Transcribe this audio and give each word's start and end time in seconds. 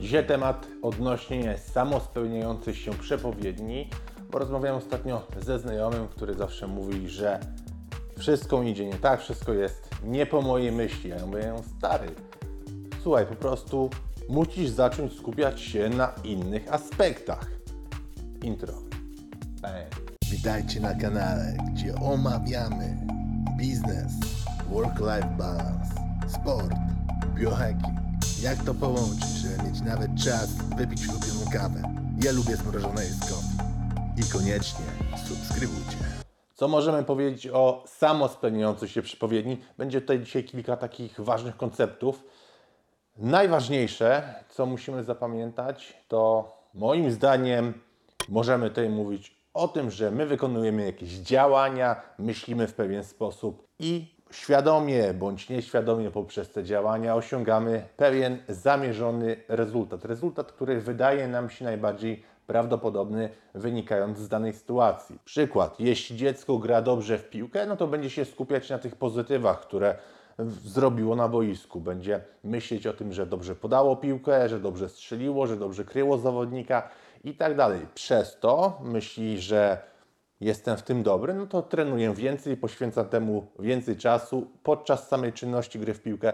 Dzisiaj 0.00 0.26
temat 0.26 0.66
odnośnie 0.82 1.58
samospełniających 1.58 2.78
się 2.78 2.90
przepowiedni, 2.90 3.90
bo 4.30 4.38
rozmawiałem 4.38 4.78
ostatnio 4.78 5.22
ze 5.40 5.58
znajomym, 5.58 6.08
który 6.08 6.34
zawsze 6.34 6.66
mówi, 6.66 7.08
że 7.08 7.40
wszystko 8.18 8.62
idzie 8.62 8.86
nie 8.86 8.94
tak, 8.94 9.20
wszystko 9.20 9.52
jest 9.52 9.90
nie 10.04 10.26
po 10.26 10.42
mojej 10.42 10.72
myśli. 10.72 11.10
Ja 11.10 11.26
mówię, 11.26 11.54
stary, 11.78 12.08
słuchaj, 13.02 13.26
po 13.26 13.34
prostu 13.34 13.90
musisz 14.28 14.68
zacząć 14.68 15.12
skupiać 15.12 15.60
się 15.60 15.88
na 15.88 16.12
innych 16.24 16.72
aspektach. 16.72 17.50
Intro. 18.42 18.72
Bang. 19.62 20.06
Witajcie 20.30 20.80
na 20.80 20.94
kanale, 20.94 21.56
gdzie 21.72 21.94
omawiamy 21.94 22.96
biznes, 23.58 24.12
work-life 24.70 25.34
balance, 25.38 25.94
sport, 26.28 26.74
biohacking. 27.34 28.05
Jak 28.42 28.64
to 28.64 28.74
połączyć, 28.74 29.28
żeby 29.42 29.70
mieć 29.70 29.80
nawet 29.80 30.10
czas 30.24 30.48
wypić 30.76 31.08
ulubioną 31.08 31.50
kawę. 31.52 31.82
Ja 32.24 32.32
lubię 32.32 32.56
zmrożone 32.56 33.02
coffee. 33.20 33.56
I 34.20 34.32
koniecznie 34.32 34.84
subskrybujcie. 35.26 35.96
Co 36.54 36.68
możemy 36.68 37.04
powiedzieć 37.04 37.48
o 37.52 37.84
samospełniających 37.86 38.90
się 38.90 39.02
przepowiedni? 39.02 39.58
Będzie 39.78 40.00
tutaj 40.00 40.20
dzisiaj 40.20 40.44
kilka 40.44 40.76
takich 40.76 41.20
ważnych 41.20 41.56
konceptów. 41.56 42.24
Najważniejsze, 43.16 44.34
co 44.48 44.66
musimy 44.66 45.04
zapamiętać, 45.04 45.96
to 46.08 46.52
moim 46.74 47.10
zdaniem 47.10 47.74
możemy 48.28 48.68
tutaj 48.68 48.88
mówić 48.88 49.36
o 49.54 49.68
tym, 49.68 49.90
że 49.90 50.10
my 50.10 50.26
wykonujemy 50.26 50.86
jakieś 50.86 51.10
działania, 51.10 52.02
myślimy 52.18 52.66
w 52.66 52.74
pewien 52.74 53.04
sposób 53.04 53.68
i 53.78 54.15
świadomie 54.36 55.14
bądź 55.14 55.48
nieświadomie 55.48 56.10
poprzez 56.10 56.50
te 56.50 56.64
działania 56.64 57.14
osiągamy 57.14 57.82
pewien 57.96 58.38
zamierzony 58.48 59.36
rezultat. 59.48 60.04
Rezultat, 60.04 60.52
który 60.52 60.80
wydaje 60.80 61.28
nam 61.28 61.50
się 61.50 61.64
najbardziej 61.64 62.22
prawdopodobny 62.46 63.28
wynikając 63.54 64.18
z 64.18 64.28
danej 64.28 64.52
sytuacji. 64.52 65.18
Przykład, 65.24 65.80
jeśli 65.80 66.16
dziecko 66.16 66.58
gra 66.58 66.82
dobrze 66.82 67.18
w 67.18 67.30
piłkę, 67.30 67.66
no 67.66 67.76
to 67.76 67.86
będzie 67.86 68.10
się 68.10 68.24
skupiać 68.24 68.70
na 68.70 68.78
tych 68.78 68.96
pozytywach, 68.96 69.60
które 69.60 69.96
zrobiło 70.64 71.16
na 71.16 71.28
boisku. 71.28 71.80
Będzie 71.80 72.20
myśleć 72.44 72.86
o 72.86 72.92
tym, 72.92 73.12
że 73.12 73.26
dobrze 73.26 73.54
podało 73.54 73.96
piłkę, 73.96 74.48
że 74.48 74.60
dobrze 74.60 74.88
strzeliło, 74.88 75.46
że 75.46 75.56
dobrze 75.56 75.84
kryło 75.84 76.18
zawodnika 76.18 76.88
i 77.24 77.34
tak 77.34 77.56
dalej. 77.56 77.80
Przez 77.94 78.38
to 78.40 78.80
myśli, 78.82 79.40
że 79.40 79.78
jestem 80.40 80.76
w 80.76 80.82
tym 80.82 81.02
dobry, 81.02 81.34
no 81.34 81.46
to 81.46 81.62
trenuję 81.62 82.14
więcej, 82.14 82.56
poświęcam 82.56 83.08
temu 83.08 83.46
więcej 83.58 83.96
czasu. 83.96 84.50
Podczas 84.62 85.08
samej 85.08 85.32
czynności 85.32 85.78
gry 85.78 85.94
w 85.94 86.02
piłkę 86.02 86.32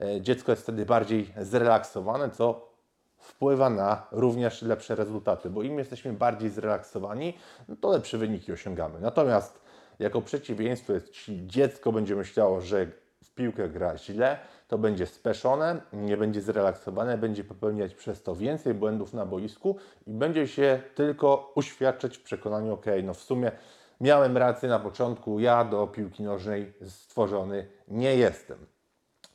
e, 0.00 0.20
dziecko 0.20 0.52
jest 0.52 0.62
wtedy 0.62 0.86
bardziej 0.86 1.32
zrelaksowane, 1.36 2.30
co 2.30 2.72
wpływa 3.18 3.70
na 3.70 4.06
również 4.12 4.62
lepsze 4.62 4.94
rezultaty, 4.94 5.50
bo 5.50 5.62
im 5.62 5.78
jesteśmy 5.78 6.12
bardziej 6.12 6.50
zrelaksowani, 6.50 7.38
no 7.68 7.76
to 7.76 7.90
lepsze 7.90 8.18
wyniki 8.18 8.52
osiągamy. 8.52 9.00
Natomiast 9.00 9.60
jako 9.98 10.20
przeciwieństwo, 10.20 10.92
jeśli 10.92 11.46
dziecko 11.46 11.92
będzie 11.92 12.16
myślało, 12.16 12.60
że 12.60 12.86
piłkę 13.34 13.68
gra 13.68 13.98
źle, 13.98 14.38
to 14.68 14.78
będzie 14.78 15.06
speszone, 15.06 15.80
nie 15.92 16.16
będzie 16.16 16.40
zrelaksowane, 16.40 17.18
będzie 17.18 17.44
popełniać 17.44 17.94
przez 17.94 18.22
to 18.22 18.34
więcej 18.34 18.74
błędów 18.74 19.14
na 19.14 19.26
boisku 19.26 19.76
i 20.06 20.10
będzie 20.10 20.48
się 20.48 20.82
tylko 20.94 21.52
uświadczać 21.54 22.18
w 22.18 22.22
przekonaniu, 22.22 22.72
ok, 22.72 22.86
no 23.02 23.14
w 23.14 23.20
sumie 23.20 23.52
miałem 24.00 24.36
rację 24.36 24.68
na 24.68 24.78
początku, 24.78 25.40
ja 25.40 25.64
do 25.64 25.86
piłki 25.86 26.22
nożnej 26.22 26.72
stworzony 26.88 27.66
nie 27.88 28.16
jestem. 28.16 28.66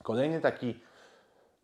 Kolejny 0.04 0.42
taki 0.42 0.80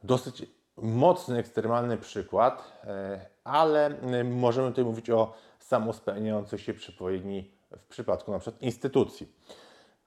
dosyć 0.03 0.45
mocny, 0.78 1.38
ekstremalny 1.38 1.97
przykład, 1.97 2.81
e, 2.84 3.25
ale 3.44 3.86
e, 3.86 4.23
możemy 4.23 4.70
tutaj 4.70 4.86
mówić 4.86 5.09
o 5.09 5.34
samospełniających 5.59 6.62
się 6.62 6.74
przepowiedni 6.74 7.52
w 7.78 7.88
przypadku 7.88 8.31
na 8.31 8.40
przykład 8.40 8.62
instytucji, 8.62 9.28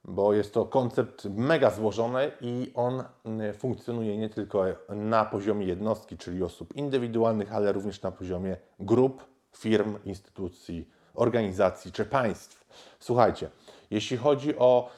bo 0.09 0.33
jest 0.33 0.55
to 0.55 0.65
koncept 0.65 1.25
mega 1.25 1.71
złożony 1.71 2.33
i 2.41 2.73
on 2.75 3.05
m, 3.25 3.55
funkcjonuje 3.55 4.17
nie 4.17 4.29
tylko 4.29 4.65
na 4.89 5.25
poziomie 5.25 5.67
jednostki, 5.67 6.19
czyli 6.19 6.43
osób 6.43 6.77
indywidualnych, 6.77 7.53
ale 7.53 7.73
również 7.73 8.03
na 8.03 8.13
poziomie 8.13 8.57
grup, 8.81 9.25
firm, 9.57 9.99
instytucji, 10.05 10.89
organizacji 11.15 11.93
czy 11.93 12.05
państw. 12.05 12.67
Słuchajcie, 13.01 13.51
jeśli 13.91 14.17
chodzi 14.17 14.59
o 14.59 14.91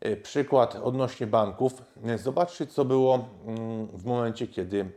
e, 0.00 0.16
przykład 0.16 0.76
odnośnie 0.76 1.26
banków, 1.26 1.82
e, 2.04 2.18
zobaczcie, 2.18 2.66
co 2.66 2.84
było 2.84 3.28
mm, 3.46 3.86
w 3.86 4.04
momencie, 4.04 4.46
kiedy 4.46 4.90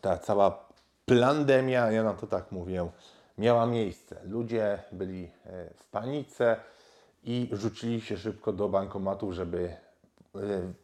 ta 0.00 0.18
cała 0.18 0.68
plandemia, 1.06 1.90
ja 1.90 2.02
na 2.02 2.14
to 2.14 2.26
tak 2.26 2.52
mówię, 2.52 2.88
miała 3.38 3.66
miejsce. 3.66 4.20
Ludzie 4.24 4.78
byli 4.92 5.30
w 5.76 5.84
panice 5.90 6.56
i 7.24 7.48
rzucili 7.52 8.00
się 8.00 8.16
szybko 8.16 8.52
do 8.52 8.68
bankomatów, 8.68 9.32
żeby 9.32 9.76
e, 10.34 10.38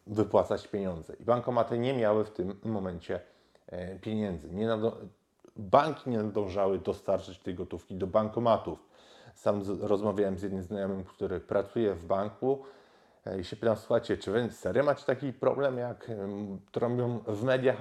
wypłacać 0.07 0.69
pieniądze. 0.69 1.15
I 1.21 1.25
bankomaty 1.25 1.79
nie 1.79 1.95
miały 1.95 2.25
w 2.25 2.31
tym 2.31 2.61
momencie 2.65 3.21
e, 3.67 3.99
pieniędzy. 3.99 4.51
Nie 4.51 4.69
banki 5.57 6.11
nie 6.11 6.19
nadążały 6.19 6.79
dostarczyć 6.79 7.39
tej 7.39 7.55
gotówki 7.55 7.95
do 7.95 8.07
bankomatów. 8.07 8.87
Sam 9.35 9.63
rozmawiałem 9.81 10.39
z 10.39 10.43
jednym 10.43 10.63
znajomym, 10.63 11.05
który 11.05 11.41
pracuje 11.41 11.95
w 11.95 12.05
banku 12.05 12.65
E, 13.27 13.41
I 13.41 13.45
się 13.45 13.57
pytam, 13.57 13.77
słuchajcie, 13.77 14.17
czy 14.17 14.31
wy 14.31 14.51
serio 14.51 14.85
macie 14.85 15.05
taki 15.05 15.33
problem, 15.33 15.79
jak 15.79 16.11
em, 16.11 16.61
trąbią 16.73 17.19
w 17.27 17.43
mediach? 17.43 17.79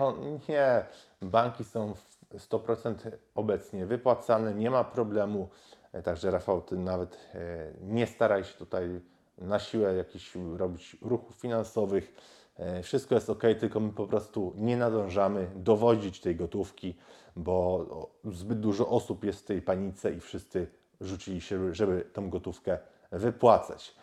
Nie, 0.50 0.86
banki 1.22 1.64
są 1.64 1.94
w 1.94 2.36
100% 2.38 3.12
obecnie 3.36 3.86
wypłacane, 3.86 4.54
nie 4.54 4.72
ma 4.72 4.84
problemu. 4.84 5.50
E, 5.94 6.02
Także 6.02 6.32
Rafał, 6.32 6.62
ty 6.62 6.78
nawet 6.78 7.18
e, 7.36 7.74
nie 7.82 8.08
staraj 8.08 8.44
się 8.44 8.54
tutaj 8.54 9.02
na 9.38 9.60
siłę 9.60 9.96
jakichś 9.96 10.36
robić 10.58 10.98
ruchów 11.02 11.36
finansowych. 11.36 12.14
E, 12.58 12.84
Wszystko 12.84 13.16
jest 13.16 13.30
ok, 13.30 13.44
tylko 13.60 13.80
my 13.80 13.94
po 13.94 14.08
prostu 14.08 14.54
nie 14.56 14.78
nadążamy 14.78 15.52
dowozić 15.56 16.22
tej 16.22 16.36
gotówki, 16.36 16.98
bo 17.36 17.86
zbyt 18.32 18.60
dużo 18.60 18.88
osób 18.90 19.24
jest 19.24 19.40
w 19.40 19.46
tej 19.46 19.62
panice 19.62 20.12
i 20.12 20.20
wszyscy 20.20 20.68
rzucili 21.02 21.42
się, 21.42 21.76
żeby 21.76 22.02
tą 22.14 22.30
gotówkę 22.30 22.78
wypłacać. 23.12 23.96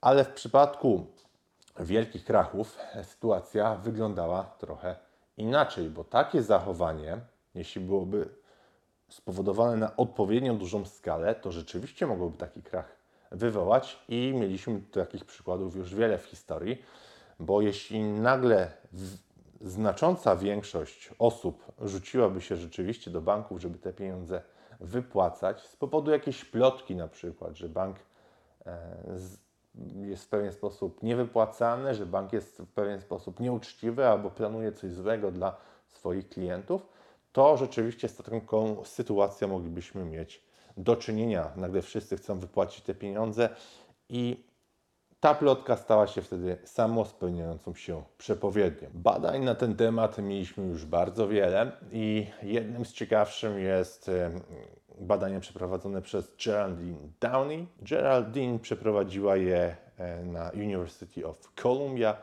Ale 0.00 0.24
w 0.24 0.32
przypadku 0.32 1.06
wielkich 1.80 2.24
krachów 2.24 2.78
sytuacja 3.02 3.74
wyglądała 3.74 4.44
trochę 4.44 4.96
inaczej, 5.36 5.90
bo 5.90 6.04
takie 6.04 6.42
zachowanie, 6.42 7.18
jeśli 7.54 7.80
byłoby 7.80 8.28
spowodowane 9.08 9.76
na 9.76 9.96
odpowiednio 9.96 10.54
dużą 10.54 10.84
skalę, 10.84 11.34
to 11.34 11.52
rzeczywiście 11.52 12.06
mogłoby 12.06 12.38
taki 12.38 12.62
krach 12.62 12.96
wywołać 13.30 13.98
i 14.08 14.34
mieliśmy 14.36 14.80
takich 14.80 15.24
przykładów 15.24 15.76
już 15.76 15.94
wiele 15.94 16.18
w 16.18 16.24
historii, 16.24 16.82
bo 17.40 17.60
jeśli 17.60 18.02
nagle 18.02 18.70
znacząca 19.60 20.36
większość 20.36 21.10
osób 21.18 21.72
rzuciłaby 21.80 22.40
się 22.40 22.56
rzeczywiście 22.56 23.10
do 23.10 23.20
banków, 23.20 23.60
żeby 23.60 23.78
te 23.78 23.92
pieniądze 23.92 24.42
wypłacać, 24.80 25.62
z 25.62 25.76
powodu 25.76 26.10
jakiejś 26.10 26.44
plotki 26.44 26.96
na 26.96 27.08
przykład, 27.08 27.56
że 27.56 27.68
bank 27.68 27.96
e, 28.66 28.96
jest 29.94 30.24
w 30.24 30.28
pewien 30.28 30.52
sposób 30.52 31.02
niewypłacany, 31.02 31.94
że 31.94 32.06
bank 32.06 32.32
jest 32.32 32.58
w 32.58 32.72
pewien 32.72 33.00
sposób 33.00 33.40
nieuczciwy 33.40 34.06
albo 34.06 34.30
planuje 34.30 34.72
coś 34.72 34.92
złego 34.92 35.32
dla 35.32 35.56
swoich 35.88 36.28
klientów, 36.28 36.86
to 37.36 37.56
rzeczywiście 37.56 38.08
z 38.08 38.16
taką 38.16 38.84
sytuacją 38.84 39.48
moglibyśmy 39.48 40.04
mieć 40.04 40.42
do 40.76 40.96
czynienia. 40.96 41.52
Nagle 41.56 41.82
wszyscy 41.82 42.16
chcą 42.16 42.38
wypłacić 42.38 42.84
te 42.84 42.94
pieniądze 42.94 43.48
i 44.08 44.44
ta 45.20 45.34
plotka 45.34 45.76
stała 45.76 46.06
się 46.06 46.22
wtedy 46.22 46.58
samospełniającą 46.64 47.74
się 47.74 48.02
przepowiednią. 48.18 48.88
Badań 48.94 49.44
na 49.44 49.54
ten 49.54 49.76
temat 49.76 50.18
mieliśmy 50.18 50.66
już 50.66 50.84
bardzo 50.84 51.28
wiele 51.28 51.72
i 51.92 52.26
jednym 52.42 52.84
z 52.84 52.92
ciekawszych 52.92 53.56
jest 53.56 54.10
badanie 54.98 55.40
przeprowadzone 55.40 56.02
przez 56.02 56.32
Geraldine 56.44 57.08
Downey. 57.20 57.66
Geraldine 57.82 58.58
przeprowadziła 58.58 59.36
je 59.36 59.76
e, 59.98 60.24
na 60.24 60.50
University 60.50 61.26
of 61.26 61.52
Columbia 61.62 62.16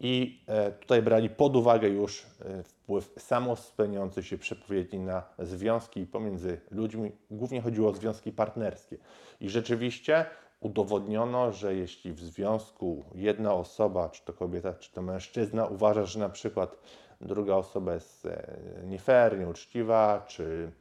i 0.00 0.44
e, 0.46 0.72
tutaj 0.72 1.02
brali 1.02 1.30
pod 1.30 1.56
uwagę 1.56 1.88
już 1.88 2.26
e, 2.40 2.62
wpływ 2.62 3.14
samospełniających 3.18 4.26
się 4.26 4.38
przepowiedni 4.38 4.98
na 4.98 5.22
związki 5.38 6.06
pomiędzy 6.06 6.60
ludźmi. 6.70 7.12
Głównie 7.30 7.60
chodziło 7.60 7.90
o 7.90 7.94
związki 7.94 8.32
partnerskie. 8.32 8.98
I 9.40 9.48
rzeczywiście 9.48 10.26
udowodniono, 10.60 11.52
że 11.52 11.74
jeśli 11.74 12.12
w 12.12 12.20
związku 12.20 13.04
jedna 13.14 13.54
osoba, 13.54 14.08
czy 14.08 14.24
to 14.24 14.32
kobieta, 14.32 14.74
czy 14.74 14.92
to 14.92 15.02
mężczyzna, 15.02 15.66
uważa, 15.66 16.04
że 16.04 16.18
na 16.18 16.28
przykład 16.28 16.76
druga 17.20 17.54
osoba 17.54 17.94
jest 17.94 18.26
e, 18.26 18.56
nie 18.84 18.98
fair, 18.98 19.38
nieuczciwa, 19.38 20.24
czy 20.28 20.72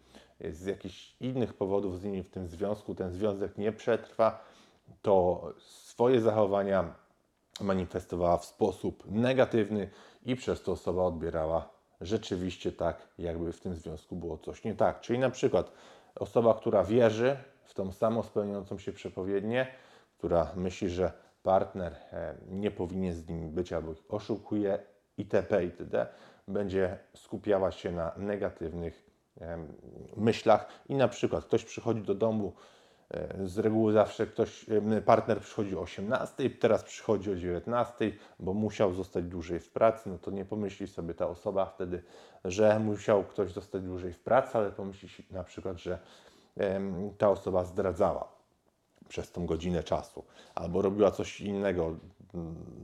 z 0.51 0.65
jakichś 0.65 1.15
innych 1.19 1.53
powodów 1.53 1.99
z 1.99 2.03
nimi 2.03 2.23
w 2.23 2.29
tym 2.29 2.47
związku, 2.47 2.95
ten 2.95 3.11
związek 3.11 3.57
nie 3.57 3.71
przetrwa, 3.71 4.43
to 5.01 5.43
swoje 5.59 6.21
zachowania 6.21 6.93
manifestowała 7.61 8.37
w 8.37 8.45
sposób 8.45 9.03
negatywny 9.11 9.89
i 10.25 10.35
przez 10.35 10.63
to 10.63 10.71
osoba 10.71 11.03
odbierała 11.03 11.69
rzeczywiście 12.01 12.71
tak, 12.71 13.07
jakby 13.17 13.53
w 13.53 13.59
tym 13.59 13.75
związku 13.75 14.15
było 14.15 14.37
coś 14.37 14.63
nie 14.63 14.75
tak. 14.75 15.01
Czyli 15.01 15.19
na 15.19 15.29
przykład 15.29 15.71
osoba, 16.15 16.53
która 16.53 16.83
wierzy 16.83 17.37
w 17.63 17.73
tą 17.73 17.91
samą 17.91 18.23
spełniającą 18.23 18.77
się 18.77 18.91
przepowiednię, 18.91 19.67
która 20.17 20.51
myśli, 20.55 20.89
że 20.89 21.11
partner 21.43 21.95
e, 22.11 22.35
nie 22.49 22.71
powinien 22.71 23.13
z 23.13 23.29
nim 23.29 23.51
być 23.51 23.73
albo 23.73 23.91
ich 23.91 24.03
oszukuje 24.09 24.79
itp. 25.17 25.63
itd., 25.63 26.07
będzie 26.47 26.97
skupiała 27.15 27.71
się 27.71 27.91
na 27.91 28.11
negatywnych 28.17 29.07
myślach 30.17 30.67
i 30.89 30.95
na 30.95 31.07
przykład 31.07 31.45
ktoś 31.45 31.65
przychodzi 31.65 32.01
do 32.01 32.15
domu, 32.15 32.53
z 33.45 33.57
reguły 33.57 33.93
zawsze 33.93 34.27
ktoś, 34.27 34.65
partner 35.05 35.41
przychodzi 35.41 35.75
o 35.75 35.81
18, 35.81 36.49
teraz 36.49 36.83
przychodzi 36.83 37.31
o 37.31 37.35
19, 37.35 38.11
bo 38.39 38.53
musiał 38.53 38.93
zostać 38.93 39.25
dłużej 39.25 39.59
w 39.59 39.69
pracy, 39.69 40.09
no 40.09 40.17
to 40.17 40.31
nie 40.31 40.45
pomyśli 40.45 40.87
sobie 40.87 41.13
ta 41.13 41.27
osoba 41.27 41.65
wtedy, 41.65 42.03
że 42.45 42.79
musiał 42.79 43.23
ktoś 43.23 43.51
zostać 43.51 43.83
dłużej 43.83 44.13
w 44.13 44.19
pracy, 44.19 44.57
ale 44.57 44.71
pomyśli 44.71 45.09
na 45.31 45.43
przykład, 45.43 45.77
że 45.77 45.99
ta 47.17 47.29
osoba 47.29 47.63
zdradzała 47.63 48.27
przez 49.07 49.31
tą 49.31 49.45
godzinę 49.45 49.83
czasu, 49.83 50.23
albo 50.55 50.81
robiła 50.81 51.11
coś 51.11 51.41
innego, 51.41 51.95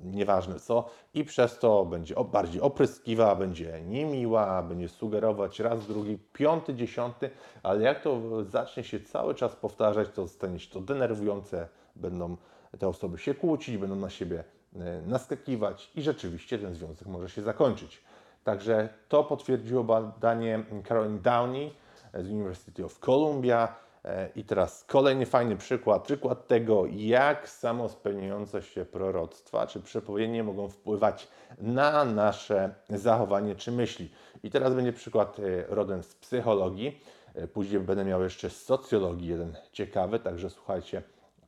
nieważne 0.03 0.59
co, 0.59 0.89
i 1.13 1.23
przez 1.23 1.59
to 1.59 1.85
będzie 1.85 2.15
bardziej 2.31 2.61
opryskliwa, 2.61 3.35
będzie 3.35 3.81
niemiła, 3.81 4.63
będzie 4.63 4.89
sugerować 4.89 5.59
raz, 5.59 5.87
drugi, 5.87 6.17
piąty, 6.33 6.73
dziesiąty, 6.73 7.29
ale 7.63 7.83
jak 7.83 8.01
to 8.01 8.21
zacznie 8.43 8.83
się 8.83 8.99
cały 8.99 9.35
czas 9.35 9.55
powtarzać, 9.55 10.07
to 10.15 10.27
stanie 10.27 10.59
się 10.59 10.71
to 10.73 10.81
denerwujące, 10.81 11.67
będą 11.95 12.37
te 12.79 12.87
osoby 12.87 13.17
się 13.17 13.33
kłócić, 13.33 13.77
będą 13.77 13.95
na 13.95 14.09
siebie 14.09 14.43
e, 14.75 15.01
naskakiwać 15.01 15.91
i 15.95 16.01
rzeczywiście 16.01 16.59
ten 16.59 16.73
związek 16.73 17.07
może 17.07 17.29
się 17.29 17.41
zakończyć. 17.41 18.03
Także 18.43 18.89
to 19.09 19.23
potwierdziło 19.23 19.83
badanie 19.83 20.63
Caroline 20.87 21.19
Downey 21.19 21.73
z 22.13 22.27
University 22.27 22.85
of 22.85 22.99
Columbia. 22.99 23.75
E, 24.05 24.29
I 24.35 24.43
teraz 24.43 24.83
kolejny 24.83 25.25
fajny 25.25 25.57
przykład, 25.57 26.03
przykład 26.03 26.47
tego, 26.47 26.85
jak 26.91 27.49
samo 27.49 27.89
spełniające 27.89 28.61
się 28.61 28.85
proroctwa 28.85 29.67
czy 29.67 29.79
przepowiednie 29.79 30.43
mogą 30.43 30.69
wpływać 30.69 31.27
na 31.57 32.05
nasze 32.05 32.75
zachowanie 32.89 33.55
czy 33.55 33.71
myśli. 33.71 34.11
I 34.43 34.49
teraz 34.51 34.73
będzie 34.73 34.93
przykład 34.93 35.39
e, 35.39 35.43
rodem 35.67 36.03
z 36.03 36.15
psychologii, 36.15 37.01
e, 37.35 37.47
później 37.47 37.79
będę 37.79 38.05
miał 38.05 38.23
jeszcze 38.23 38.49
z 38.49 38.65
socjologii 38.65 39.27
jeden 39.27 39.57
ciekawy, 39.71 40.19
także 40.19 40.49
słuchajcie 40.49 41.01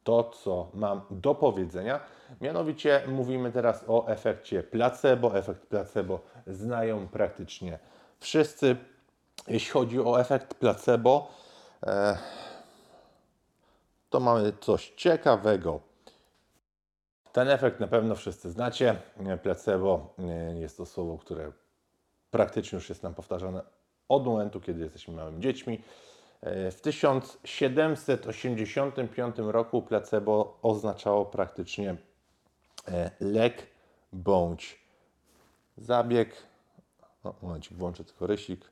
to, 0.03 0.23
co 0.23 0.71
mam 0.73 1.01
do 1.11 1.35
powiedzenia. 1.35 1.99
Mianowicie 2.41 3.01
mówimy 3.07 3.51
teraz 3.51 3.83
o 3.87 4.07
efekcie 4.07 4.63
placebo. 4.63 5.37
Efekt 5.37 5.67
placebo 5.67 6.19
znają 6.47 7.07
praktycznie 7.07 7.79
wszyscy. 8.19 8.75
Jeśli 9.47 9.71
chodzi 9.71 9.99
o 9.99 10.19
efekt 10.19 10.53
placebo, 10.53 11.31
to 14.09 14.19
mamy 14.19 14.53
coś 14.61 14.89
ciekawego. 14.89 15.79
Ten 17.31 17.49
efekt 17.49 17.79
na 17.79 17.87
pewno 17.87 18.15
wszyscy 18.15 18.51
znacie. 18.51 19.01
Placebo 19.43 20.13
e, 20.19 20.23
jest 20.59 20.77
to 20.77 20.85
słowo, 20.85 21.17
które 21.17 21.51
praktycznie 22.31 22.75
już 22.75 22.89
jest 22.89 23.03
nam 23.03 23.13
powtarzane 23.13 23.61
od 24.09 24.25
momentu, 24.25 24.61
kiedy 24.61 24.83
jesteśmy 24.83 25.13
małymi 25.13 25.41
dziećmi. 25.41 25.83
E, 26.41 26.71
W 26.71 26.81
1785 26.81 29.35
roku 29.37 29.81
placebo 29.81 30.59
oznaczało 30.61 31.25
praktycznie 31.25 31.95
e, 32.87 33.11
lek 33.19 33.67
bądź 34.13 34.79
zabieg. 35.77 36.35
O, 37.23 37.33
momencik, 37.41 37.77
włączę 37.77 38.03
tylko 38.03 38.27
rysik. 38.27 38.71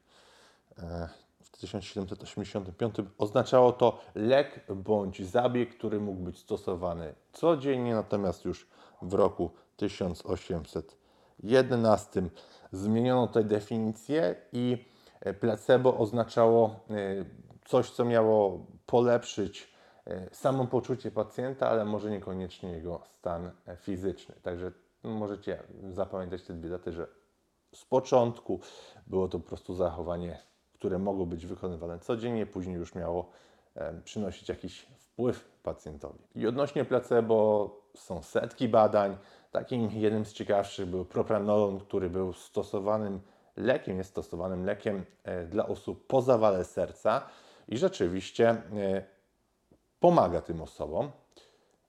E, 1.53 1.53
W 1.53 1.57
1785 1.57 2.95
oznaczało 3.17 3.71
to 3.71 3.99
lek 4.15 4.65
bądź 4.75 5.25
zabieg, 5.25 5.77
który 5.77 5.99
mógł 5.99 6.23
być 6.23 6.39
stosowany 6.39 7.13
codziennie, 7.33 7.95
natomiast 7.95 8.45
już 8.45 8.67
w 9.01 9.13
roku 9.13 9.51
1811 9.77 12.23
zmieniono 12.71 13.27
tę 13.27 13.43
definicję 13.43 14.35
i 14.51 14.85
e, 15.21 15.33
placebo 15.33 15.97
oznaczało 15.97 16.79
e, 16.89 17.25
coś, 17.65 17.89
co 17.89 18.05
miało 18.05 18.65
polepszyć 18.85 19.73
e, 20.07 20.35
samopoczucie 20.35 21.11
pacjenta, 21.11 21.69
ale 21.69 21.85
może 21.85 22.11
niekoniecznie 22.11 22.71
jego 22.71 23.01
stan 23.05 23.51
fizyczny. 23.77 24.35
Także 24.41 24.71
możecie 25.03 25.63
zapamiętać 25.89 26.43
te 26.43 26.53
dwie 26.53 26.69
daty, 26.69 26.91
że 26.91 27.07
z 27.75 27.85
początku 27.85 28.59
było 29.07 29.27
to 29.27 29.39
po 29.39 29.47
prostu 29.47 29.73
zachowanie, 29.73 30.39
które 30.83 30.99
mogło 30.99 31.25
być 31.25 31.45
wykonywane 31.45 31.99
codziennie, 31.99 32.45
później 32.45 32.75
już 32.75 32.95
miało 32.95 33.29
przynosić 34.03 34.49
jakiś 34.49 34.79
wpływ 34.79 35.51
pacjentowi. 35.63 36.19
I 36.35 36.47
odnośnie 36.47 36.85
placebo 36.85 37.69
są 37.95 38.23
setki 38.23 38.67
badań. 38.67 39.17
Takim 39.51 39.91
jednym 39.91 40.25
z 40.25 40.33
ciekawszych 40.33 40.85
był 40.85 41.05
propranolon, 41.05 41.79
który 41.79 42.09
był 42.09 42.33
stosowanym 42.33 43.19
lekiem, 43.57 43.97
jest 43.97 44.09
stosowanym 44.09 44.65
lekiem 44.65 45.05
e, 45.23 45.45
dla 45.45 45.67
osób 45.67 46.07
po 46.07 46.21
zawale 46.21 46.65
serca 46.65 47.29
i 47.67 47.77
rzeczywiście 47.77 48.49
e, 48.49 49.03
pomaga 49.99 50.41
tym 50.41 50.61
osobom. 50.61 51.11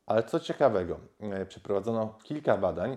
Ale 0.06 0.22
co 0.22 0.40
ciekawego, 0.40 0.98
e, 1.20 1.46
przeprowadzono 1.46 2.18
kilka 2.22 2.56
badań, 2.56 2.96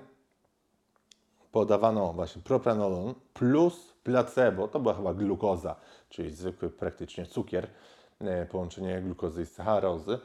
podawano 1.52 2.14
właśnie 2.14 2.42
propranolon 2.42 3.14
plus 3.34 3.94
placebo, 4.04 4.68
to 4.68 4.80
była 4.80 4.94
chyba 4.94 5.14
glukoza, 5.14 5.76
czyli 6.10 6.32
zwykły 6.32 6.70
praktycznie 6.70 7.26
cukier, 7.26 7.68
e, 8.20 8.46
połączenie 8.46 9.02
glukozy 9.02 9.42
i 9.42 9.46
sacharozy. 9.46 10.20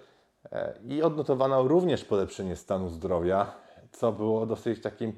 E, 0.53 0.75
I 0.89 1.03
odnotowano 1.03 1.69
również 1.69 2.05
polepszenie 2.05 2.57
stanu 2.57 2.89
zdrowia, 2.89 3.55
co 3.93 4.13
było 4.13 4.47
dosyć 4.47 4.83
takim 4.83 5.13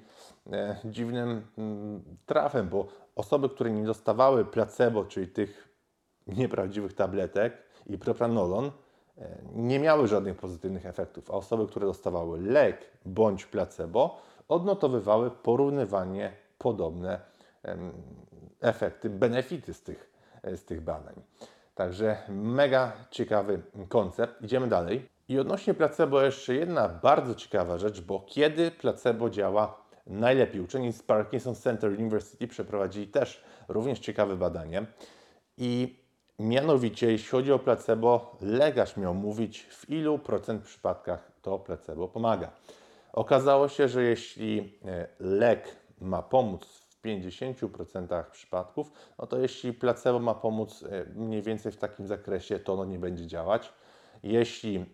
e, 0.53 0.77
dziwnym 0.85 1.47
mm, 1.59 2.03
trafem, 2.27 2.69
bo 2.69 2.87
osoby, 3.17 3.49
które 3.49 3.71
nie 3.71 3.85
dostawały 3.85 4.45
placebo, 4.45 5.05
czyli 5.05 5.29
tych 5.29 5.69
nieprawdziwych 6.27 6.93
tabletek 6.93 7.53
i 7.87 7.99
propranolon, 7.99 8.71
nie 9.55 9.79
miały 9.79 10.09
żadnych 10.09 10.37
pozytywnych 10.37 10.87
efektów, 10.87 11.31
a 11.31 11.35
osoby, 11.35 11.67
które 11.67 11.87
dostawały 11.87 12.41
lek 12.41 12.91
bądź 13.05 13.47
placebo, 13.47 14.21
odnotowywały 14.49 15.31
porównywanie 15.31 16.33
podobne 16.59 17.21
efekty, 18.61 19.11
benefity 19.11 19.75
z 19.75 19.83
tych, 19.83 20.13
z 20.45 20.65
tych 20.65 20.81
badań. 20.81 21.15
Także 21.75 22.17
mega 22.29 22.93
ciekawy 23.11 23.63
koncept. 23.89 24.43
Idziemy 24.43 24.69
dalej. 24.69 25.09
I 25.29 25.39
odnośnie 25.39 25.75
placebo 25.75 26.23
jeszcze 26.23 26.55
jedna 26.55 26.89
bardzo 26.89 27.35
ciekawa 27.35 27.79
rzecz, 27.79 28.01
bo 28.01 28.21
kiedy 28.21 28.71
placebo 28.71 29.31
działa 29.31 29.85
najlepiej? 30.07 30.61
Uczeni 30.61 30.93
z 30.93 31.03
Parkinson 31.03 31.55
Center 31.55 31.91
University 31.91 32.49
przeprowadzili 32.49 33.09
też 33.09 33.45
również 33.69 33.99
ciekawe 33.99 34.37
badanie 34.37 34.87
i 35.59 35.99
mianowicie 36.39 37.13
jeśli 37.13 37.29
chodzi 37.29 37.53
o 37.53 37.59
placebo, 37.59 38.37
lekarz 38.41 38.97
miał 38.97 39.15
mówić 39.15 39.63
w 39.63 39.91
ilu 39.91 40.19
procent 40.19 40.63
przypadkach 40.63 41.33
to 41.43 41.59
placebo 41.59 42.09
pomaga. 42.09 42.51
Okazało 43.15 43.69
się, 43.69 43.89
że 43.89 44.03
jeśli 44.03 44.79
e, 44.85 45.07
lek 45.21 45.77
ma 46.01 46.23
pomóc 46.23 46.67
w 46.67 47.03
50% 47.03 48.25
przypadków, 48.31 48.93
no 49.19 49.27
to 49.27 49.39
jeśli 49.39 49.73
placebo 49.73 50.19
ma 50.19 50.35
pomóc 50.35 50.83
e, 50.83 51.05
mniej 51.15 51.43
więcej 51.43 51.73
w 51.73 51.77
takim 51.77 52.07
zakresie, 52.07 52.59
to 52.59 52.73
ono 52.73 52.85
nie 52.85 52.99
będzie 52.99 53.27
działać. 53.27 53.73
Jeśli 54.23 54.77
e, 54.77 54.85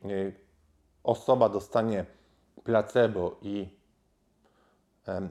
osoba 1.04 1.48
dostanie 1.48 2.04
placebo 2.64 3.36
i 3.42 3.68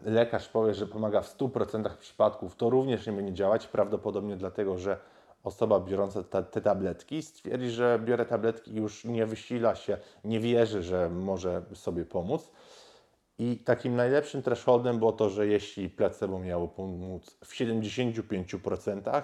lekarz 0.06 0.50
powie, 0.50 0.74
że 0.74 0.88
pomaga 0.88 1.22
w 1.22 1.38
100% 1.38 1.98
przypadków, 1.98 2.56
to 2.56 2.70
również 2.70 3.08
nie 3.08 3.14
będzie 3.14 3.34
działać, 3.34 3.68
prawdopodobnie 3.68 4.38
dlatego, 4.38 4.78
że 4.78 4.98
osoba 5.44 5.80
biorąca 5.80 6.24
te 6.24 6.62
tabletki 6.62 7.22
stwierdzi, 7.22 7.70
że 7.70 8.00
biorę 8.06 8.26
tabletki 8.26 8.72
i 8.72 8.76
już 8.76 9.06
nie 9.06 9.26
wysila 9.26 9.76
się, 9.76 9.98
nie 10.24 10.40
wierzy, 10.40 10.84
że 10.84 11.10
może 11.10 11.62
sobie 11.74 12.06
pomóc. 12.06 12.52
I 13.40 13.58
takim 13.58 13.96
najlepszym 13.96 14.42
thresholdem 14.42 15.00
było 15.00 15.12
to, 15.12 15.30
że 15.30 15.48
jeśli 15.48 15.90
placebo 15.90 16.40
miało 16.40 16.68
pomóc 16.68 17.38
w 17.46 17.54
75%, 17.54 19.24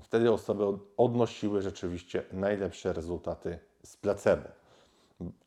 wtedy 0.00 0.32
osoby 0.32 0.64
od- 0.64 0.80
odnosiły 0.96 1.62
rzeczywiście 1.62 2.22
najlepsze 2.32 2.92
rezultaty 2.92 3.58
z 3.84 3.96
placebo. 3.96 4.48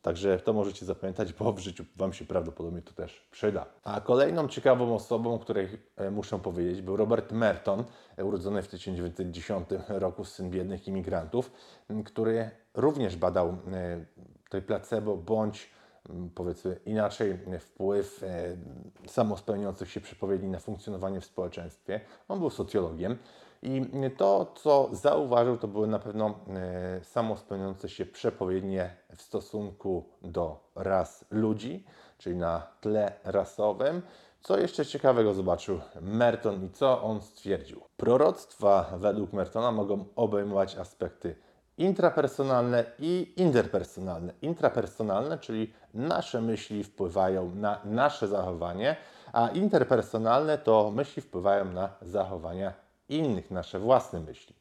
Także 0.01 0.39
to 0.39 0.53
możecie 0.53 0.85
zapamiętać, 0.85 1.33
bo 1.33 1.53
w 1.53 1.59
życiu 1.59 1.85
Wam 1.95 2.13
się 2.13 2.25
prawdopodobnie 2.25 2.81
to 2.81 2.93
też 2.93 3.27
przyda. 3.31 3.65
A 3.83 4.01
kolejną 4.01 4.47
ciekawą 4.47 4.95
osobą, 4.95 5.39
której 5.39 5.67
e, 5.95 6.11
muszę 6.11 6.39
powiedzieć, 6.39 6.81
był 6.81 6.97
Robert 6.97 7.31
Merton, 7.31 7.83
urodzony 8.17 8.61
w 8.61 8.67
1910 8.67 9.69
roku, 9.87 10.25
syn 10.25 10.49
biednych 10.49 10.87
imigrantów, 10.87 11.51
który 12.05 12.49
również 12.73 13.15
badał 13.15 13.47
e, 13.47 14.05
tej 14.49 14.61
placebo 14.61 15.17
bądź 15.17 15.76
powiedzmy 16.35 16.79
inaczej, 16.85 17.39
wpływ 17.59 18.23
e, 18.23 18.57
samospełniających 19.07 19.91
się 19.91 20.01
przepowiedni 20.01 20.49
na 20.49 20.59
funkcjonowanie 20.59 21.21
w 21.21 21.25
społeczeństwie. 21.25 22.01
On 22.27 22.39
był 22.39 22.49
socjologiem 22.49 23.17
i 23.61 23.81
to, 24.17 24.53
co 24.55 24.89
zauważył, 24.91 25.57
to 25.57 25.67
były 25.67 25.87
na 25.87 25.99
pewno 25.99 26.39
e, 26.49 27.03
samospełniające 27.03 27.89
się 27.89 28.05
przepowiednie 28.05 28.95
w 29.15 29.21
stosunku 29.21 30.05
do 30.21 30.69
ras 30.75 31.25
ludzi, 31.31 31.85
czyli 32.17 32.35
na 32.35 32.67
tle 32.81 33.13
rasowym. 33.23 34.01
Co 34.41 34.57
jeszcze 34.57 34.85
ciekawego 34.85 35.33
zobaczył 35.33 35.79
Merton 36.01 36.65
i 36.65 36.69
co 36.69 37.03
on 37.03 37.21
stwierdził? 37.21 37.81
Proroctwa 37.97 38.93
według 38.97 39.33
Mertona 39.33 39.71
mogą 39.71 40.05
obejmować 40.15 40.75
aspekty 40.75 41.35
intrapersonalne 41.77 42.85
i 42.99 43.33
interpersonalne. 43.37 44.33
Intrapersonalne, 44.41 45.37
czyli 45.37 45.73
nasze 45.93 46.41
myśli 46.41 46.83
wpływają 46.83 47.55
na 47.55 47.81
nasze 47.85 48.27
zachowanie, 48.27 48.95
a 49.33 49.47
interpersonalne 49.47 50.57
to 50.57 50.91
myśli 50.91 51.21
wpływają 51.21 51.65
na 51.65 51.89
zachowania 52.01 52.73
innych, 53.09 53.51
nasze 53.51 53.79
własne 53.79 54.19
myśli. 54.19 54.55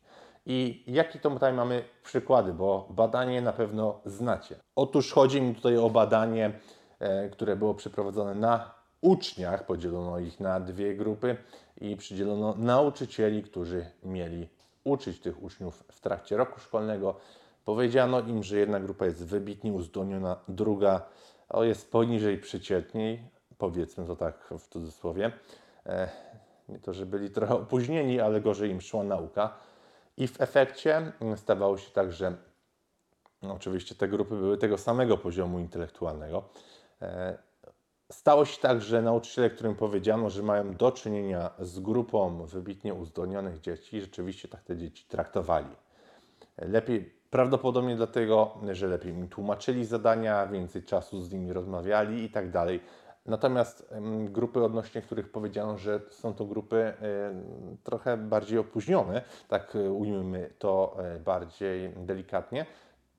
I 0.47 0.85
jakie 0.87 1.19
to 1.19 1.31
tutaj 1.31 1.53
mamy 1.53 1.85
przykłady, 2.03 2.53
bo 2.53 2.89
badanie 2.91 3.43
na 3.43 3.53
pewno 3.53 4.01
znacie. 4.05 4.57
Otóż 4.77 5.13
chodzi 5.13 5.43
mi 5.43 5.55
tutaj 5.55 5.77
o 5.77 5.91
badanie, 5.91 6.53
e, 6.99 7.29
które 7.29 7.57
było 7.57 7.75
przeprowadzone 7.75 8.35
na 8.35 8.75
uczniach, 9.01 9.67
podzielono 9.67 10.19
ich 10.19 10.41
na 10.41 10.61
dwie 10.61 10.95
grupy 10.95 11.37
i 11.81 11.97
przydzielono 11.97 12.55
nauczycieli, 12.59 13.43
którzy 13.43 13.87
mieli 14.03 14.49
uczyć 14.87 15.21
tych 15.21 15.43
uczniów 15.43 15.85
w 15.93 16.01
trakcie 16.01 16.37
roku 16.37 16.61
szkolnego. 16.61 17.15
Powiedziano 17.65 18.21
im, 18.21 18.43
że 18.43 18.59
jedna 18.59 18.81
grupa 18.81 19.07
jest 19.07 19.25
wybitnie 19.25 19.73
uzdolniona, 19.73 20.37
druga 20.49 21.09
jest 21.61 21.91
poniżej 21.91 22.39
przeciętnej, 22.39 23.23
powiedzmy 23.59 24.07
to 24.07 24.17
tak 24.17 24.55
w 24.59 24.69
cudzysłowie. 24.69 25.33
E, 25.87 26.09
nie 26.69 26.79
to, 26.79 26.93
że 26.93 27.07
byli 27.07 27.31
trochę 27.31 27.55
opóźnieni, 27.55 28.21
ale 28.21 28.41
gorzej 28.41 28.71
im 28.71 28.81
szła 28.81 29.05
nauka. 29.05 29.55
I 30.17 30.29
w 30.29 30.41
efekcie 30.41 31.13
stawało 31.37 31.79
się 31.79 31.91
tak, 31.91 32.13
że 32.13 32.37
no, 33.43 33.55
oczywiście 33.55 33.95
te 33.95 34.09
grupy 34.09 34.35
były 34.35 34.59
tego 34.59 34.79
samego 34.79 35.19
poziomu 35.19 35.59
intelektualnego. 35.59 36.49
Stało 38.13 38.45
się 38.45 38.61
tak, 38.61 38.81
że 38.81 39.03
nauczyciele, 39.03 39.51
którym 39.51 39.75
powiedziano, 39.75 40.31
że 40.31 40.43
mają 40.43 40.75
do 40.75 40.93
czynienia 40.93 41.51
z 41.59 41.81
grupą 41.81 42.47
wybitnie 42.47 42.95
uzdolnionych 42.95 43.61
dzieci, 43.61 44.01
rzeczywiście 44.01 44.49
tak 44.49 44.63
te 44.63 44.77
dzieci 44.77 45.05
traktowali. 45.09 45.69
Lepiej, 46.59 47.15
prawdopodobnie 47.31 47.97
dlatego, 47.97 48.59
że 48.73 48.87
lepiej 48.87 49.13
im 49.13 49.29
tłumaczyli 49.29 49.85
zadania, 49.85 50.47
więcej 50.47 50.83
czasu 50.83 51.23
z 51.23 51.33
nimi 51.33 51.53
rozmawiali 51.53 52.25
i 52.25 52.31
tak 52.31 52.51
dalej. 52.51 52.81
Natomiast 53.27 53.89
grupy 54.25 54.65
odnośnie 54.65 55.03
których 55.03 55.31
powiedziano, 55.31 55.79
że 55.79 56.01
są 56.11 56.35
to 56.35 56.45
grupy 56.45 56.93
trochę 57.83 58.17
bardziej 58.17 58.59
opóźnione, 58.59 59.23
tak 59.49 59.77
e, 59.77 59.91
ujmijmy 59.91 60.51
to 60.59 60.97
e, 60.99 61.19
bardziej 61.19 61.93
delikatnie, 61.97 62.67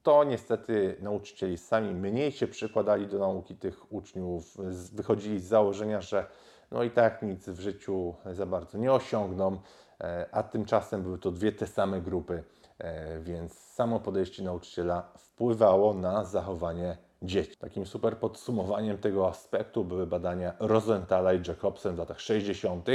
to 0.07 0.23
niestety 0.23 0.95
nauczycieli 0.99 1.57
sami 1.57 1.93
mniej 1.93 2.31
się 2.31 2.47
przykładali 2.47 3.07
do 3.07 3.19
nauki 3.19 3.55
tych 3.55 3.93
uczniów, 3.93 4.57
wychodzili 4.93 5.39
z 5.39 5.43
założenia, 5.43 6.01
że 6.01 6.25
no 6.71 6.83
i 6.83 6.91
tak 6.91 7.21
nic 7.21 7.49
w 7.49 7.59
życiu 7.59 8.15
za 8.31 8.45
bardzo 8.45 8.77
nie 8.77 8.93
osiągną, 8.93 9.59
e, 10.01 10.29
a 10.31 10.43
tymczasem 10.43 11.03
były 11.03 11.17
to 11.19 11.31
dwie 11.31 11.51
te 11.51 11.67
same 11.67 12.01
grupy, 12.01 12.43
e, 12.79 13.19
więc 13.19 13.59
samo 13.59 13.99
podejście 13.99 14.43
nauczyciela 14.43 15.11
wpływało 15.17 15.93
na 15.93 16.23
zachowanie 16.23 16.97
dzieci. 17.21 17.57
Takim 17.57 17.85
super 17.85 18.17
podsumowaniem 18.17 18.97
tego 18.97 19.27
aspektu 19.27 19.85
były 19.85 20.07
badania 20.07 20.53
Rosenthala 20.59 21.33
i 21.33 21.41
Jacobsen 21.47 21.95
w 21.95 21.99
latach 21.99 22.21
60. 22.21 22.89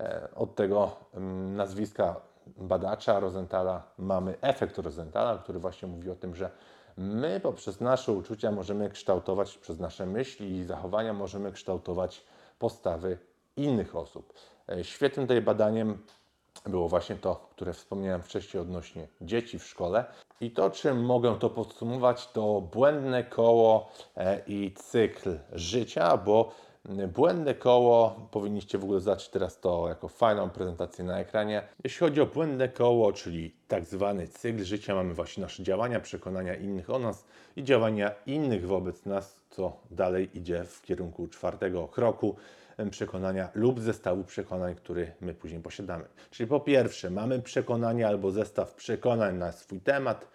E, 0.00 0.28
Od 0.34 0.54
tego 0.54 0.96
mm, 1.14 1.56
nazwiska 1.56 2.20
badacza 2.56 3.20
Rosenthala 3.20 3.82
mamy 3.98 4.34
efekt 4.40 4.78
Rosenthala, 4.78 5.38
który 5.38 5.58
właśnie 5.58 5.88
mówi 5.88 6.10
o 6.10 6.14
tym, 6.14 6.34
że 6.34 6.50
my 6.96 7.40
poprzez 7.40 7.80
nasze 7.80 8.12
uczucia 8.12 8.52
możemy 8.52 8.90
kształtować, 8.90 9.58
przez 9.58 9.78
nasze 9.78 10.06
myśli 10.06 10.56
i 10.56 10.64
zachowania 10.64 11.12
możemy 11.12 11.52
kształtować 11.52 12.24
postawy 12.58 13.18
innych 13.56 13.96
osób. 13.96 14.32
E, 14.68 14.84
Świetnym 14.84 15.26
tutaj 15.26 15.42
badaniem 15.42 15.98
było 16.66 16.88
właśnie 16.88 17.16
to, 17.16 17.48
które 17.50 17.72
wspomniałem 17.72 18.22
wcześniej 18.22 18.60
odnośnie 18.60 19.08
dzieci 19.20 19.58
w 19.58 19.66
szkole. 19.66 20.04
I 20.40 20.50
to, 20.50 20.70
czym 20.70 21.04
mogę 21.04 21.38
to 21.38 21.50
podsumować, 21.50 22.28
to 22.32 22.60
błędne 22.60 23.24
koło 23.24 23.90
e, 24.16 24.40
i 24.46 24.74
cykl 24.74 25.38
życia, 25.52 26.16
bo 26.16 26.52
błędne 26.88 27.54
koło, 27.54 28.28
powinniście 28.30 28.78
w 28.78 28.84
ogóle 28.84 29.00
zobaczyć 29.00 29.28
teraz 29.28 29.60
to 29.60 29.88
jako 29.88 30.08
fajną 30.08 30.50
prezentację 30.50 31.04
na 31.04 31.18
ekranie. 31.18 31.62
Jeśli 31.84 31.98
chodzi 31.98 32.20
o 32.20 32.26
błędne 32.26 32.68
koło, 32.68 33.12
czyli 33.12 33.54
tak 33.68 33.84
zwany 33.84 34.26
cykl 34.26 34.64
życia, 34.64 34.94
mamy 34.94 35.14
właśnie 35.14 35.40
nasze 35.40 35.62
działania, 35.62 36.00
przekonania 36.00 36.54
innych 36.54 36.90
o 36.90 36.98
nas 36.98 37.24
i 37.56 37.64
działania 37.64 38.14
innych 38.26 38.66
wobec 38.66 39.06
nas, 39.06 39.40
co 39.50 39.76
dalej 39.90 40.38
idzie 40.38 40.64
w 40.64 40.82
kierunku 40.82 41.28
czwartego 41.28 41.88
kroku 41.88 42.36
przekonania 42.90 43.48
lub 43.54 43.80
zestawu 43.80 44.24
przekonań, 44.24 44.74
który 44.74 45.12
my 45.20 45.34
później 45.34 45.60
posiadamy. 45.60 46.04
Czyli 46.30 46.46
po 46.46 46.60
pierwsze, 46.60 47.10
mamy 47.10 47.42
przekonania 47.42 48.08
albo 48.08 48.30
zestaw 48.30 48.74
przekonań 48.74 49.36
na 49.36 49.52
swój 49.52 49.80
temat. 49.80 50.28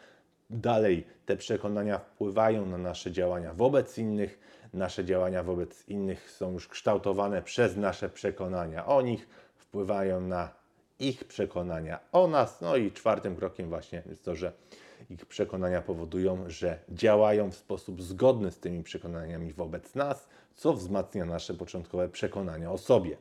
Dalej 0.49 1.07
te 1.25 1.37
przekonania 1.37 1.99
wpływają 1.99 2.65
na 2.65 2.77
nasze 2.77 3.11
działania 3.11 3.53
wobec 3.53 3.97
innych. 3.97 4.39
Nasze 4.73 5.05
działania 5.05 5.43
wobec 5.43 5.87
innych 5.87 6.31
są 6.31 6.51
już 6.51 6.67
kształtowane 6.67 7.41
przez 7.41 7.77
nasze 7.77 8.09
przekonania 8.09 8.85
o 8.85 9.01
nich, 9.01 9.27
wpływają 9.55 10.21
na 10.21 10.49
ich 10.99 11.23
przekonania 11.23 11.99
o 12.11 12.27
nas. 12.27 12.61
No 12.61 12.75
i 12.75 12.91
czwartym 12.91 13.35
krokiem 13.35 13.69
właśnie 13.69 14.03
jest 14.05 14.25
to, 14.25 14.35
że 14.35 14.51
ich 15.09 15.25
przekonania 15.25 15.81
powodują, 15.81 16.43
że 16.47 16.79
działają 16.89 17.51
w 17.51 17.55
sposób 17.55 18.01
zgodny 18.01 18.51
z 18.51 18.59
tymi 18.59 18.83
przekonaniami 18.83 19.53
wobec 19.53 19.95
nas, 19.95 20.27
co 20.55 20.73
wzmacnia 20.73 21.25
nasze 21.25 21.53
początkowe 21.53 22.09
przekonania 22.09 22.71
o 22.71 22.77
sobie. 22.77 23.17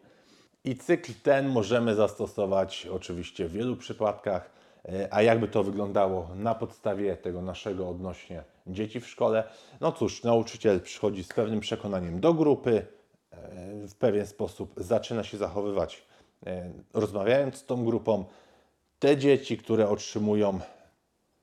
I 0.65 0.77
cykl 0.77 1.13
ten 1.23 1.49
możemy 1.49 1.95
zastosować 1.95 2.87
oczywiście 2.87 3.49
w 3.49 3.53
wielu 3.53 3.77
przypadkach. 3.77 4.51
E, 4.89 5.15
A 5.15 5.23
jakby 5.23 5.49
to 5.49 5.63
wyglądało 5.63 6.29
na 6.35 6.55
podstawie 6.55 7.17
tego 7.17 7.43
naszego 7.43 7.89
odnośnie 7.89 8.43
dzieci 8.67 9.01
w 9.01 9.09
szkole? 9.09 9.45
No 9.81 9.93
cóż, 9.93 10.23
nauczyciel 10.23 10.81
przychodzi 10.81 11.25
z 11.25 11.29
pewnym 11.29 11.61
przekonaniem 11.61 12.21
do 12.21 12.35
grupy, 12.35 12.87
e, 13.31 13.87
w 13.87 13.95
pewien 13.95 14.27
sposób 14.27 14.75
zaczyna 14.77 15.25
się 15.25 15.37
zachowywać, 15.37 16.03
e, 16.47 16.73
rozmawiając 16.95 17.57
z 17.57 17.67
tą 17.67 17.85
grupą. 17.85 18.25
Te 18.99 19.17
dzieci, 19.17 19.59
które 19.59 19.89
otrzymują 19.89 20.61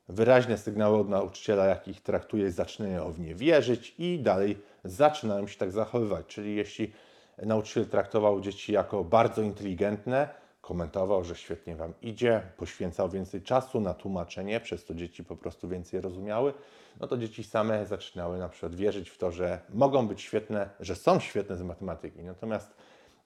wyraźne 0.07 0.57
sygnały 0.57 0.97
od 0.97 1.09
nauczyciela, 1.09 1.65
jak 1.65 1.87
ich 1.87 2.01
traktuje, 2.01 2.51
zaczynają 2.51 3.11
w 3.11 3.19
nie 3.19 3.35
wierzyć 3.35 3.95
i 3.97 4.19
dalej 4.19 4.57
zaczynają 4.83 5.47
się 5.47 5.57
tak 5.57 5.71
zachowywać. 5.71 6.25
Czyli 6.25 6.55
jeśli 6.55 6.91
nauczyciel 7.37 7.85
traktował 7.85 8.41
dzieci 8.41 8.73
jako 8.73 9.03
bardzo 9.03 9.41
inteligentne, 9.41 10.29
komentował, 10.69 11.23
że 11.23 11.35
świetnie 11.35 11.75
Wam 11.75 11.93
idzie, 12.01 12.41
poświęcał 12.57 13.09
więcej 13.09 13.41
czasu 13.41 13.81
na 13.81 13.93
tłumaczenie, 13.93 14.59
przez 14.59 14.85
to 14.85 14.93
dzieci 14.93 15.23
po 15.23 15.35
prostu 15.35 15.67
więcej 15.67 16.01
rozumiały, 16.01 16.53
no 16.99 17.07
to 17.07 17.17
dzieci 17.17 17.43
same 17.43 17.85
zaczynały 17.85 18.37
na 18.37 18.49
przykład 18.49 18.75
wierzyć 18.75 19.09
w 19.09 19.17
to, 19.17 19.31
że 19.31 19.59
mogą 19.69 20.07
być 20.07 20.21
świetne, 20.21 20.69
że 20.79 20.95
są 20.95 21.19
świetne 21.19 21.57
z 21.57 21.61
matematyki. 21.61 22.23
Natomiast 22.23 22.73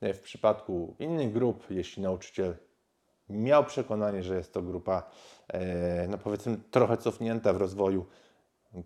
e, 0.02 0.14
w 0.14 0.22
przypadku 0.22 0.96
innych 1.00 1.34
grup, 1.34 1.64
jeśli 1.70 2.04
nauczyciel 2.04 2.56
miał 3.30 3.66
przekonanie, 3.66 4.24
że 4.24 4.36
jest 4.36 4.54
to 4.54 4.62
grupa, 4.62 5.04
e, 5.48 6.08
no 6.08 6.18
powiedzmy, 6.18 6.58
trochę 6.72 6.98
cofnięta 6.98 7.54
w 7.54 7.58
rozwoju, 7.58 8.06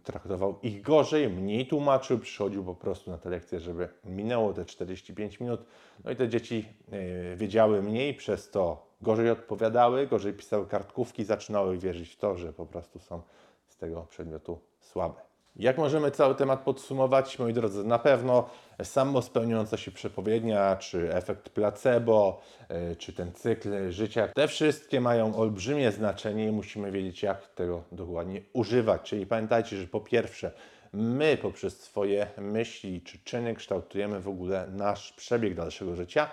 traktował 0.03 0.59
ich 0.61 0.81
gorzej, 0.81 1.29
mniej 1.29 1.67
tłumaczył, 1.67 2.19
przychodził 2.19 2.63
po 2.63 2.75
prostu 2.75 3.11
na 3.11 3.17
te 3.17 3.29
lekcje, 3.29 3.59
żeby 3.59 3.89
minęło 4.03 4.53
te 4.53 4.65
45 4.65 5.39
minut. 5.39 5.65
No 6.03 6.11
i 6.11 6.15
te 6.15 6.29
dzieci 6.29 6.65
e, 6.91 7.35
wiedziały 7.35 7.81
mniej, 7.81 8.13
przez 8.13 8.51
to 8.51 8.87
gorzej 9.01 9.29
odpowiadały, 9.29 10.07
gorzej 10.07 10.33
pisały 10.33 10.67
kartkówki, 10.67 11.25
zaczynały 11.25 11.77
wierzyć 11.77 12.09
w 12.09 12.17
to, 12.17 12.37
że 12.37 12.53
po 12.53 12.65
prostu 12.65 12.99
są 12.99 13.21
z 13.67 13.77
tego 13.77 14.07
przedmiotu 14.09 14.59
słabe. 14.79 15.26
Jak 15.59 15.77
możemy 15.77 16.11
cały 16.11 16.35
temat 16.35 16.59
podsumować, 16.59 17.39
moi 17.39 17.53
drodzy? 17.53 17.83
Na 17.83 17.99
pewno 17.99 18.49
samo 18.83 19.21
spełniająca 19.21 19.77
się 19.77 19.91
przepowiednia, 19.91 20.75
czy 20.75 21.13
efekt 21.13 21.49
placebo, 21.49 22.41
e, 22.69 22.95
czy 22.95 23.13
ten 23.13 23.33
cykl 23.33 23.91
życia, 23.91 24.27
te 24.27 24.47
wszystkie 24.47 25.01
mają 25.01 25.35
olbrzymie 25.35 25.91
znaczenie 25.91 26.47
i 26.47 26.51
musimy 26.51 26.91
wiedzieć, 26.91 27.23
jak 27.23 27.47
tego 27.47 27.83
dokładnie 27.91 28.41
używać. 28.53 29.01
Czyli 29.01 29.25
pamiętajcie, 29.25 29.77
że 29.77 29.87
po 29.87 30.01
pierwsze, 30.01 30.51
my 30.93 31.37
poprzez 31.41 31.79
swoje 31.79 32.27
myśli 32.37 33.01
czy 33.01 33.19
czyny 33.23 33.55
kształtujemy 33.55 34.19
w 34.19 34.27
ogóle 34.27 34.67
nasz 34.67 35.11
przebieg 35.13 35.55
dalszego 35.55 35.95
życia 35.95 36.29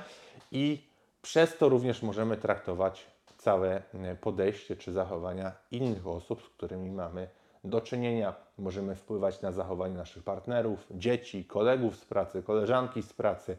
i 0.53 0.89
przez 1.23 1.59
to 1.59 1.69
również 1.69 2.03
możemy 2.03 2.37
traktować 2.37 3.07
całe 3.39 3.83
e, 3.95 4.17
podejście 4.17 4.77
czy 4.77 4.93
zachowania 4.93 5.53
innych 5.71 6.07
osób, 6.07 6.43
z 6.43 6.49
którymi 6.49 6.91
mamy 6.91 7.29
do 7.65 7.81
czynienia, 7.81 8.35
możemy 8.59 8.95
wpływać 8.95 9.43
na 9.43 9.53
zachowanie 9.53 9.95
naszych 9.95 10.23
partnerów, 10.23 10.87
dzieci, 10.91 11.45
kolegów 11.45 11.97
z 11.97 12.05
pracy, 12.05 12.43
koleżanki 12.43 13.03
z 13.03 13.13
pracy 13.13 13.57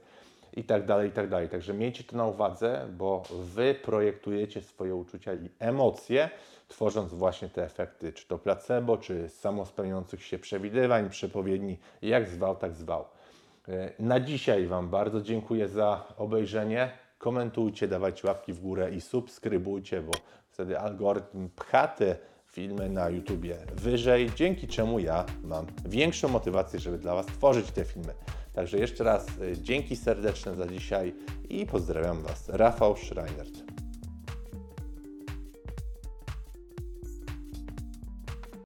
i 0.53 0.63
tak 0.63 0.85
dalej, 0.85 1.09
i 1.09 1.11
tak. 1.11 1.29
Także 1.51 1.73
miejcie 1.73 2.03
to 2.03 2.17
na 2.17 2.25
uwadze, 2.25 2.87
bo 2.97 3.23
Wy 3.43 3.75
projektujecie 3.75 4.61
swoje 4.61 4.95
uczucia 4.95 5.33
i 5.33 5.49
emocje, 5.59 6.29
tworząc 6.67 7.13
właśnie 7.13 7.49
te 7.49 7.63
efekty, 7.63 8.13
czy 8.13 8.27
to 8.27 8.37
placebo, 8.37 8.97
czy 8.97 9.29
samospełniających 9.29 10.23
się 10.23 10.39
przewidywań, 10.39 11.09
przepowiedni, 11.09 11.77
jak 12.01 12.29
zwał, 12.29 12.55
tak 12.55 12.73
zwał. 12.73 13.05
E, 13.67 13.91
Na 13.99 14.19
dzisiaj 14.19 14.67
Wam 14.67 14.89
bardzo 14.89 15.21
dziękuję 15.21 15.67
za 15.67 16.03
obejrzenie. 16.17 16.91
Komentujcie, 17.17 17.87
dawajcie 17.87 18.27
łapki 18.27 18.53
w 18.53 18.59
górę 18.59 18.91
i 18.91 19.01
subskrybujcie, 19.01 20.01
bo 20.01 20.11
wtedy 20.49 20.79
algorytm 20.79 21.49
pcha 21.49 21.87
te 21.87 22.17
filmy 22.55 22.89
na 22.89 23.09
YouTubie 23.09 23.57
wyżej, 23.75 24.31
dzięki 24.35 24.67
czemu 24.67 24.99
ja 24.99 25.25
mam 25.43 25.65
większą 25.85 26.27
motywację, 26.27 26.79
żeby 26.79 26.97
dla 26.97 27.15
Was 27.15 27.25
tworzyć 27.25 27.71
te 27.71 27.85
filmy. 27.85 28.13
Także 28.53 28.77
jeszcze 28.77 29.03
raz 29.03 29.27
e, 29.27 29.57
dzięki 29.61 29.95
serdeczne 29.95 30.55
za 30.55 30.67
dzisiaj 30.67 31.13
i 31.49 31.65
pozdrawiam 31.65 32.21
Was. 32.21 32.49
Rafał 32.49 32.95
Schreinert. 32.97 33.64